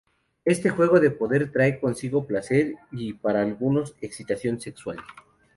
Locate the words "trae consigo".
1.51-2.25